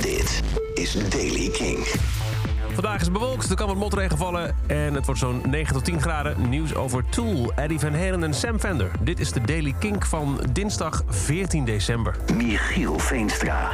[0.00, 0.42] Dit
[0.74, 1.78] is Daily King.
[2.72, 6.00] Vandaag is bewolkt, er kan wat motregen vallen en het wordt zo'n 9 tot 10
[6.00, 6.48] graden.
[6.48, 8.90] Nieuws over Tool, Eddie Van Halen en Sam Fender.
[9.00, 12.16] Dit is de Daily Kink van dinsdag 14 december.
[12.36, 13.70] Michiel Veenstra.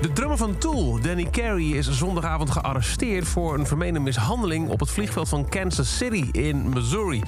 [0.00, 3.28] De drummer van Tool, Danny Carey, is zondagavond gearresteerd...
[3.28, 7.22] voor een vermeende mishandeling op het vliegveld van Kansas City in Missouri.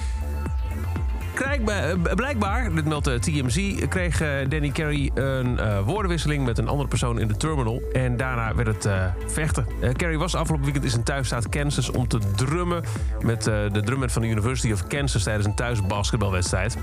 [1.35, 6.67] Eh, blijkbaar, dit meldt de TMZ, kreeg eh, Danny Carey een eh, woordenwisseling met een
[6.67, 7.81] andere persoon in de terminal.
[7.93, 9.65] En daarna werd het eh, vechten.
[9.81, 12.83] Eh, Carey was afgelopen weekend in zijn thuisstaat Kansas om te drummen
[13.21, 16.77] met eh, de drummer van de University of Kansas tijdens een thuisbasketbalwedstrijd.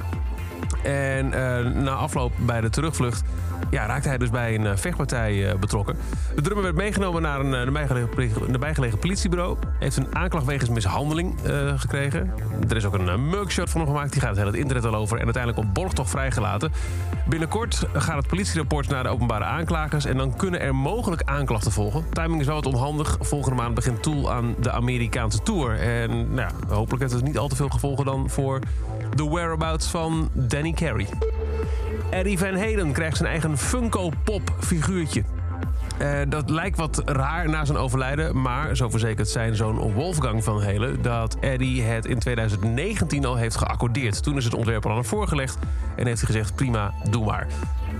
[0.82, 3.22] En eh, na afloop bij de terugvlucht
[3.70, 5.96] ja, raakte hij dus bij een eh, vechtpartij eh, betrokken.
[6.34, 9.56] De drummer werd meegenomen naar een nabijgelegen, nabijgelegen politiebureau.
[9.78, 11.34] Heeft een aanklacht wegens mishandeling
[11.77, 12.32] gekregen.
[12.68, 14.12] Er is ook een mugshot van hem gemaakt.
[14.12, 15.18] Die gaat het hele internet al over.
[15.18, 16.72] En uiteindelijk op borgtocht vrijgelaten.
[17.28, 20.05] Binnenkort gaat het politierapport naar de openbare aanklagers.
[20.05, 22.05] En dan kunnen er mogelijk aanklachten volgen.
[22.12, 23.16] Timing is wel wat onhandig.
[23.20, 25.80] Volgende maand begint Tool aan de Amerikaanse tour.
[25.80, 28.58] En nou hopelijk heeft het niet al te veel gevolgen dan voor
[29.14, 31.06] de whereabouts van Danny Carey.
[32.11, 35.23] Eddie Van Halen krijgt zijn eigen Funko-pop figuurtje.
[35.98, 40.62] Eh, dat lijkt wat raar na zijn overlijden, maar zo verzekert zijn zoon Wolfgang van
[40.62, 44.23] Halen dat Eddie het in 2019 al heeft geaccordeerd.
[44.23, 45.59] Toen is het ontwerp al aan voorgelegd
[45.97, 47.47] en heeft hij gezegd: prima, doe maar.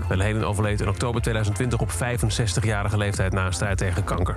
[0.07, 4.35] Van Halen overleed in oktober 2020 op 65-jarige leeftijd na een strijd tegen kanker.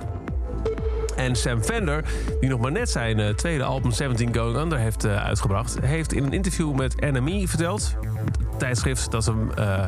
[1.27, 2.03] En Sam Fender,
[2.39, 5.77] die nog maar net zijn eh, tweede album 17 Going Under heeft eh, uitgebracht...
[5.81, 7.95] heeft in een interview met NME verteld...
[8.49, 9.83] het tijdschrift dat hem uh,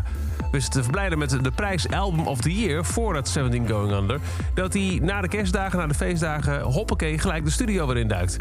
[0.51, 2.85] wist te verblijden met de prijs Album of the Year...
[2.85, 4.19] voor dat 17 Going Under...
[4.53, 6.61] dat hij na de kerstdagen, na de feestdagen...
[6.61, 8.37] hoppakee gelijk de studio weer induikt.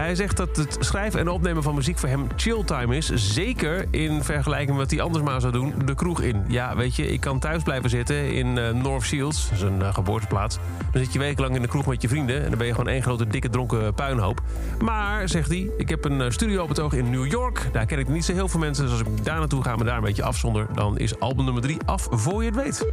[0.00, 3.12] Hij zegt dat het schrijven en opnemen van muziek voor hem chilltime is.
[3.14, 6.44] Zeker in vergelijking met wat hij anders maar zou doen, de kroeg in.
[6.48, 10.58] Ja, weet je, ik kan thuis blijven zitten in uh, North Shields, een uh, geboorteplaats.
[10.92, 12.42] Dan zit je wekenlang in de kroeg met je vrienden...
[12.42, 14.40] en dan ben je gewoon één grote, dikke, dronken puinhoop.
[14.80, 17.68] Maar, zegt hij, ik heb een studio op het oog in New York.
[17.72, 19.76] Daar ken ik niet zo heel veel mensen, dus als ik daar naartoe ga...
[19.76, 22.86] me daar een beetje afzonder, dan is album nummer 3 af voor je het weet.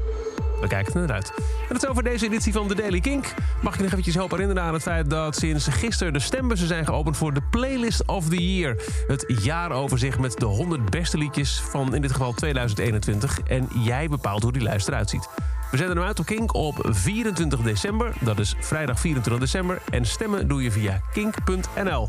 [0.62, 1.18] We kijken er naar.
[1.18, 3.34] En dat is over deze editie van The Daily Kink.
[3.62, 6.86] Mag ik nog eventjes helpen herinneren aan het feit dat sinds gisteren de stembussen zijn
[6.86, 8.76] geopend voor de Playlist of the Year.
[9.08, 13.40] Het jaaroverzicht met de 100 beste liedjes van in dit geval 2021.
[13.42, 15.30] En jij bepaalt hoe die lijst eruit ziet.
[15.72, 18.14] We zetten hem uit op Kink op 24 december.
[18.20, 19.82] Dat is vrijdag 24 december.
[19.90, 22.08] En stemmen doe je via kink.nl.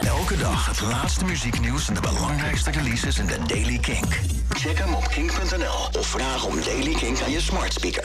[0.00, 4.20] Elke dag het laatste muzieknieuws en de belangrijkste releases in de Daily Kink.
[4.48, 7.98] Check hem op kink.nl of vraag om Daily Kink aan je smart speaker.